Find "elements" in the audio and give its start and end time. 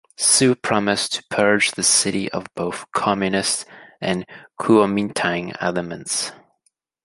5.61-6.31